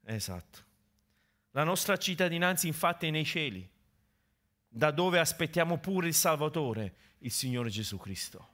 [0.03, 0.59] Esatto.
[1.51, 3.69] La nostra cittadinanza, infatti, è nei cieli,
[4.73, 8.49] da dove aspettiamo pure il Salvatore, il Signore Gesù Cristo.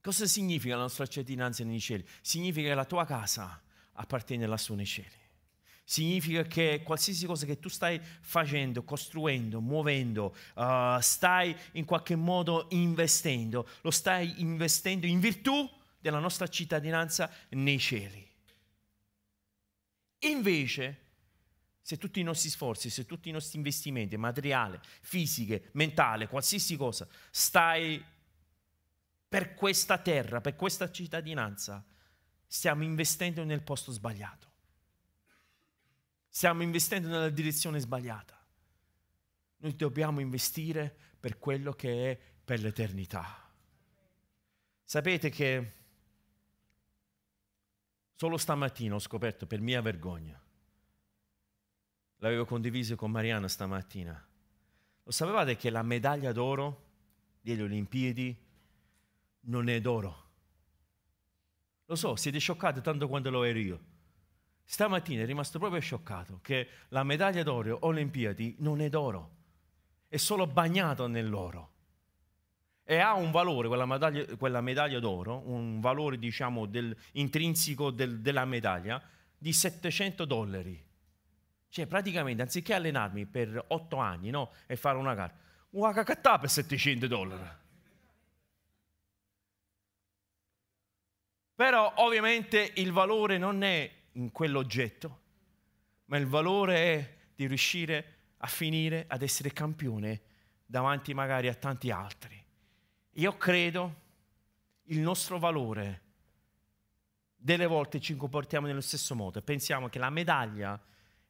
[0.00, 2.06] Cosa significa la nostra cittadinanza nei cieli?
[2.22, 3.60] Significa che la tua casa
[3.92, 5.18] appartiene lassù nei cieli
[5.90, 12.68] Significa che qualsiasi cosa che tu stai facendo, costruendo, muovendo, uh, stai in qualche modo
[12.70, 15.68] investendo, lo stai investendo in virtù
[15.98, 18.24] della nostra cittadinanza nei cieli.
[20.20, 21.09] Invece,
[21.90, 27.04] se tutti i nostri sforzi, se tutti i nostri investimenti, materiale, fisiche, mentale, qualsiasi cosa,
[27.32, 28.00] stai
[29.28, 31.84] per questa terra, per questa cittadinanza,
[32.46, 34.48] stiamo investendo nel posto sbagliato.
[36.28, 38.40] Stiamo investendo nella direzione sbagliata.
[39.56, 43.50] Noi dobbiamo investire per quello che è per l'eternità.
[44.84, 45.72] Sapete che
[48.14, 50.40] solo stamattina ho scoperto per mia vergogna,
[52.20, 54.26] l'avevo condiviso con Mariana stamattina,
[55.02, 56.88] lo sapevate che la medaglia d'oro
[57.40, 58.36] delle Olimpiadi
[59.42, 60.28] non è d'oro?
[61.86, 63.80] Lo so, siete scioccati tanto quanto lo ero io.
[64.64, 69.38] Stamattina è rimasto proprio scioccato che la medaglia d'oro Olimpiadi non è d'oro,
[70.06, 71.72] è solo bagnato nell'oro.
[72.84, 78.20] E ha un valore, quella medaglia, quella medaglia d'oro, un valore diciamo del, intrinseco del,
[78.20, 79.02] della medaglia
[79.36, 80.88] di 700 dollari.
[81.70, 85.32] Cioè praticamente anziché allenarmi per 8 anni no, e fare una gara,
[85.70, 87.48] una cacattà per 700 dollari.
[91.54, 95.20] Però ovviamente il valore non è in quell'oggetto,
[96.06, 100.22] ma il valore è di riuscire a finire ad essere campione
[100.66, 102.42] davanti magari a tanti altri.
[103.12, 103.94] Io credo
[104.84, 106.02] il nostro valore,
[107.36, 110.80] delle volte ci comportiamo nello stesso modo, pensiamo che la medaglia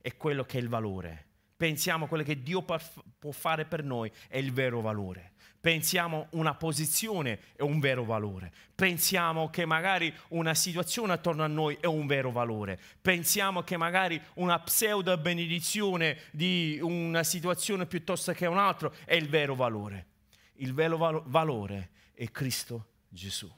[0.00, 1.26] è quello che è il valore,
[1.56, 7.38] pensiamo quello che Dio può fare per noi è il vero valore pensiamo una posizione
[7.54, 12.30] è un vero valore, pensiamo che magari una situazione attorno a noi è un vero
[12.30, 19.28] valore, pensiamo che magari una pseudo benedizione di una situazione piuttosto che un'altra è il
[19.28, 20.06] vero valore.
[20.54, 23.50] Il vero val- valore è Cristo Gesù.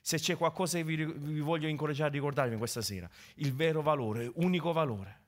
[0.00, 4.30] Se c'è qualcosa che vi, vi voglio incoraggiare a ricordarvi questa sera, il vero valore,
[4.36, 5.20] unico valore,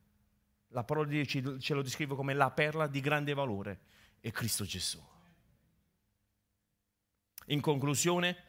[0.73, 3.81] la parola di Dio ce lo descrive come la perla di grande valore,
[4.21, 5.03] è Cristo Gesù.
[7.47, 8.45] In conclusione,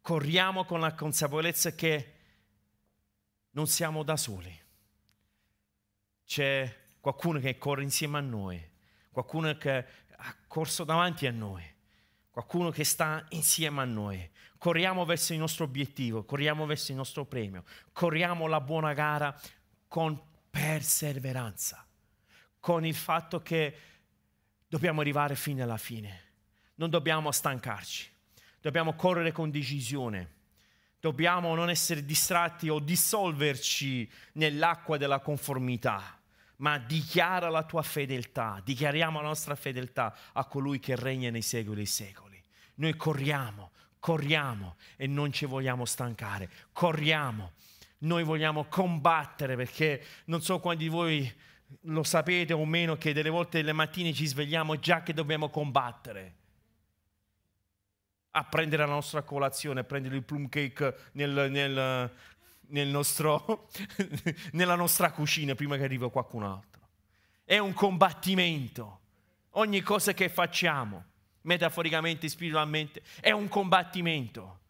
[0.00, 2.14] corriamo con la consapevolezza che
[3.50, 4.60] non siamo da soli.
[6.24, 8.70] C'è qualcuno che corre insieme a noi,
[9.10, 9.86] qualcuno che
[10.16, 11.62] ha corso davanti a noi,
[12.30, 14.30] qualcuno che sta insieme a noi.
[14.56, 19.38] Corriamo verso il nostro obiettivo, corriamo verso il nostro premio, corriamo la buona gara
[19.88, 21.84] con perseveranza,
[22.60, 23.76] con il fatto che
[24.68, 26.20] dobbiamo arrivare fino alla fine,
[26.74, 28.12] non dobbiamo stancarci
[28.62, 30.40] dobbiamo correre con decisione.
[31.00, 36.16] Dobbiamo non essere distratti o dissolverci nell'acqua della conformità,
[36.58, 41.82] ma dichiara la tua fedeltà, dichiariamo la nostra fedeltà a colui che regna nei secoli
[41.82, 42.40] e secoli.
[42.76, 47.54] Noi corriamo, corriamo e non ci vogliamo stancare, corriamo.
[48.02, 51.32] Noi vogliamo combattere perché non so quanti di voi
[51.82, 56.36] lo sapete o meno che delle volte le mattine ci svegliamo già che dobbiamo combattere
[58.32, 62.10] a prendere la nostra colazione, a prendere il plum cake nel, nel,
[62.68, 63.68] nel nostro,
[64.52, 66.88] nella nostra cucina prima che arrivi qualcun altro.
[67.44, 69.00] È un combattimento.
[69.56, 71.04] Ogni cosa che facciamo,
[71.42, 74.60] metaforicamente, spiritualmente, è un combattimento.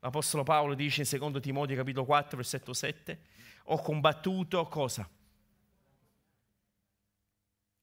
[0.00, 3.20] L'Apostolo Paolo dice in 2 Timoteo capitolo 4, versetto 7,
[3.64, 5.08] ho combattuto cosa?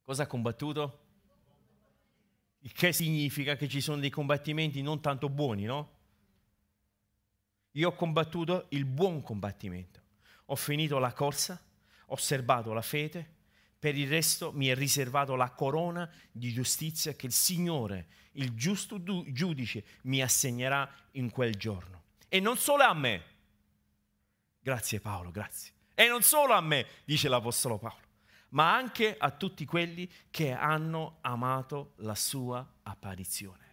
[0.01, 0.99] Cosa ha combattuto?
[2.59, 5.93] Il che significa che ci sono dei combattimenti non tanto buoni, no?
[7.72, 10.01] Io ho combattuto il buon combattimento.
[10.45, 11.61] Ho finito la corsa,
[12.07, 13.34] ho serbato la fede,
[13.78, 19.03] per il resto mi è riservato la corona di giustizia che il Signore, il giusto
[19.03, 22.05] giudice, mi assegnerà in quel giorno.
[22.36, 23.24] E non solo a me.
[24.60, 25.74] Grazie Paolo, grazie.
[25.94, 28.04] E non solo a me, dice l'Apostolo Paolo
[28.50, 33.64] ma anche a tutti quelli che hanno amato la sua apparizione.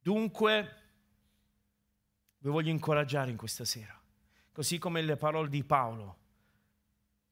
[0.00, 0.76] Dunque,
[2.38, 3.96] vi voglio incoraggiare in questa sera,
[4.50, 6.18] così come le parole di Paolo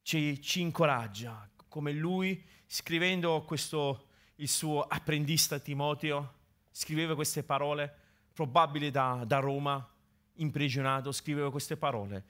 [0.03, 6.35] ci, ci incoraggia, come lui scrivendo questo, il suo apprendista Timoteo,
[6.71, 8.00] scriveva queste parole,
[8.33, 9.87] probabile da, da Roma,
[10.35, 12.25] imprigionato, scriveva queste parole.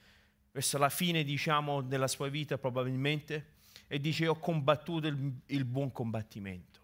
[0.53, 5.91] Verso la fine, diciamo, della sua vita probabilmente, e dice ho combattuto il, il buon
[5.91, 6.81] combattimento,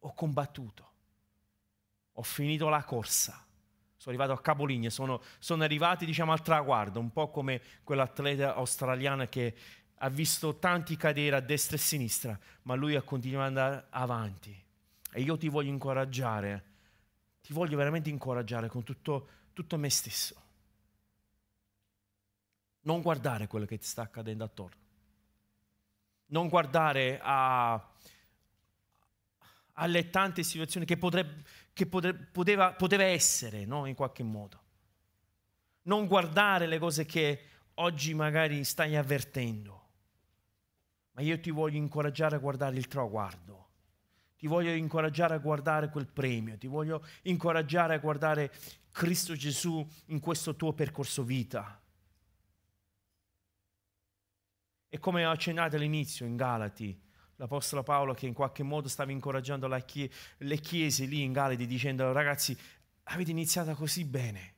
[0.00, 0.90] ho combattuto,
[2.12, 3.44] ho finito la corsa,
[3.96, 9.26] sono arrivato a capolinea, sono, sono arrivati diciamo al traguardo, un po' come quell'atleta australiano
[9.28, 9.54] che
[9.98, 13.86] ha visto tanti cadere a destra e a sinistra, ma lui ha continuato ad andare
[13.90, 14.64] avanti.
[15.12, 16.64] E io ti voglio incoraggiare,
[17.46, 20.42] ti voglio veramente incoraggiare con tutto, tutto me stesso.
[22.80, 24.80] Non guardare quello che ti sta accadendo attorno.
[26.26, 27.88] Non guardare a,
[29.74, 33.86] alle tante situazioni che, potrebbe, che potrebbe, poteva, poteva, essere no?
[33.86, 34.60] in qualche modo.
[35.82, 37.42] Non guardare le cose che
[37.74, 39.84] oggi magari stai avvertendo
[41.12, 43.65] ma io ti voglio incoraggiare a guardare il traguardo.
[44.36, 48.52] Ti voglio incoraggiare a guardare quel premio, ti voglio incoraggiare a guardare
[48.90, 51.80] Cristo Gesù in questo tuo percorso vita.
[54.88, 56.98] E come ho accennato all'inizio in Galati,
[57.36, 62.12] l'Apostolo Paolo che in qualche modo stava incoraggiando chie- le chiese lì in Galati dicendo
[62.12, 62.56] ragazzi
[63.04, 64.54] avete iniziato così bene,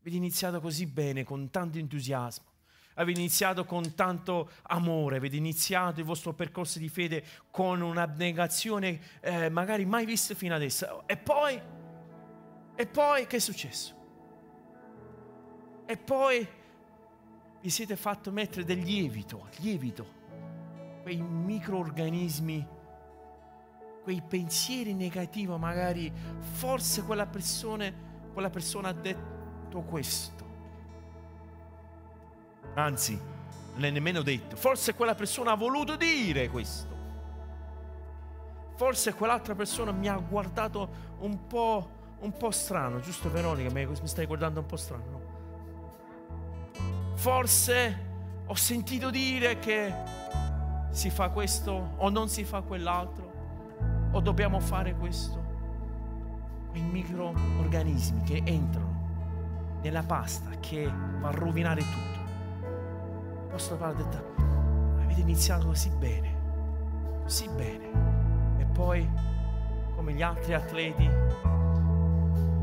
[0.00, 2.49] avete iniziato così bene con tanto entusiasmo
[3.00, 9.48] avete iniziato con tanto amore, avete iniziato il vostro percorso di fede con un'abnegazione eh,
[9.48, 11.06] magari mai vista fino adesso.
[11.06, 11.60] E poi,
[12.74, 13.98] e poi che è successo?
[15.86, 16.46] E poi
[17.62, 20.18] vi siete fatto mettere del lievito, lievito,
[21.02, 22.66] quei microorganismi,
[24.02, 26.12] quei pensieri negativi, magari
[26.52, 27.92] forse quella persona,
[28.32, 30.49] quella persona ha detto questo
[32.74, 33.20] Anzi,
[33.74, 34.56] non è nemmeno detto.
[34.56, 36.88] Forse quella persona ha voluto dire questo.
[38.76, 41.90] Forse quell'altra persona mi ha guardato un po',
[42.20, 43.70] un po strano, giusto Veronica?
[43.72, 45.04] Mi stai guardando un po' strano?
[45.10, 45.20] No?
[47.14, 48.08] Forse
[48.46, 49.92] ho sentito dire che
[50.90, 53.30] si fa questo o non si fa quell'altro
[54.12, 55.48] o dobbiamo fare questo.
[56.70, 60.90] Quei microorganismi che entrano nella pasta che
[61.20, 62.09] va a rovinare tutto.
[63.50, 64.24] L'Apostolo Paolo ha detto,
[65.02, 66.34] avete iniziato così bene,
[67.22, 68.58] così bene.
[68.58, 69.10] E poi,
[69.96, 71.10] come gli altri atleti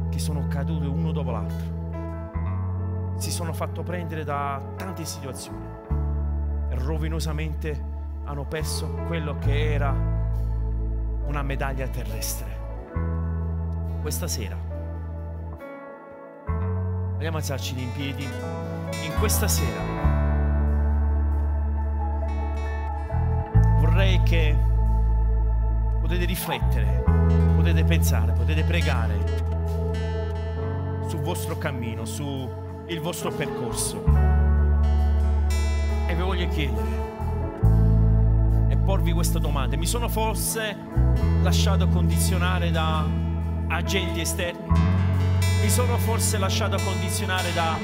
[0.10, 5.66] che sono caduti uno dopo l'altro, si sono fatto prendere da tante situazioni
[6.70, 7.84] e rovinosamente
[8.24, 9.92] hanno perso quello che era
[11.26, 12.56] una medaglia terrestre.
[14.00, 14.56] Questa sera
[17.14, 18.24] vogliamo alzarci in piedi.
[18.24, 20.17] In questa sera
[24.28, 24.54] che
[26.02, 27.04] potete riflettere,
[27.56, 29.16] potete pensare, potete pregare
[31.08, 32.50] sul vostro cammino, sul
[33.00, 34.04] vostro percorso.
[36.08, 37.06] E vi voglio chiedere
[38.68, 39.78] e porvi questa domanda.
[39.78, 40.76] Mi sono forse
[41.42, 43.06] lasciato condizionare da
[43.68, 44.68] agenti esterni?
[45.62, 47.78] Mi sono forse lasciato condizionare da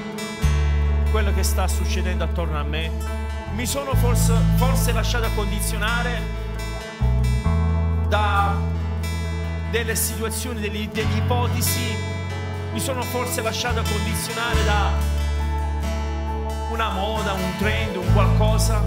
[1.10, 3.23] quello che sta succedendo attorno a me?
[3.56, 6.22] Mi sono forse, forse lasciato condizionare
[8.08, 8.72] da
[9.74, 11.98] delle situazioni, delle, delle ipotesi,
[12.74, 14.92] mi sono forse lasciato condizionare da
[16.72, 18.84] una moda, un trend, un qualcosa.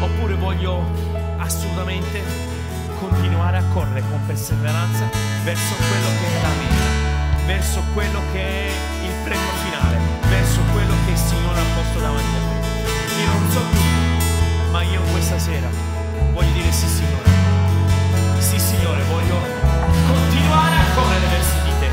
[0.00, 0.82] Oppure voglio
[1.38, 2.20] assolutamente
[2.98, 5.08] continuare a correre con perseveranza
[5.44, 8.70] verso quello che è la meta, verso quello che è
[9.04, 9.67] il premio finale,
[11.88, 13.22] posto davanti a me.
[13.22, 15.68] Io non so tu, ma io questa sera
[16.32, 17.30] voglio dire sì Signore.
[18.38, 19.36] Sì Signore, voglio
[20.06, 21.88] continuare a correre verso di te.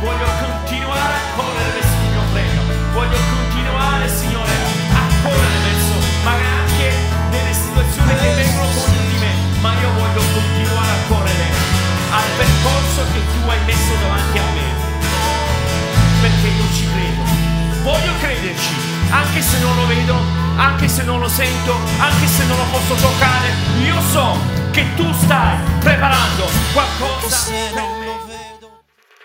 [0.00, 2.62] Voglio continuare a correre verso il mio premio.
[2.92, 4.54] Voglio continuare, Signore,
[4.92, 6.88] a correre verso magari anche
[7.30, 11.46] delle situazioni che vengono contro di me, ma io voglio continuare a correre
[12.10, 14.66] al percorso che tu hai messo davanti a me.
[16.20, 17.48] Perché io ci credo
[17.88, 18.74] voglio crederci,
[19.10, 20.14] anche se non lo vedo,
[20.56, 23.48] anche se non lo sento, anche se non lo posso toccare,
[23.82, 24.36] io so
[24.70, 28.06] che tu stai preparando qualcosa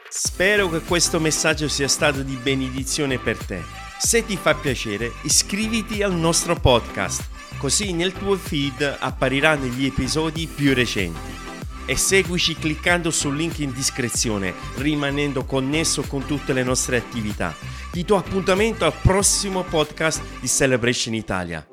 [0.10, 3.62] Spero che questo messaggio sia stato di benedizione per te.
[3.98, 7.24] Se ti fa piacere, iscriviti al nostro podcast,
[7.58, 11.42] così nel tuo feed appariranno gli episodi più recenti.
[11.86, 17.56] E seguici cliccando sul link in descrizione, rimanendo connesso con tutte le nostre attività
[17.94, 21.73] ti do appuntamento al prossimo podcast di Celebration Italia.